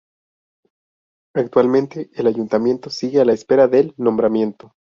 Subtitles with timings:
[1.35, 4.73] Actualmente, el Ayuntamiento sigue a la espera del nombramiento.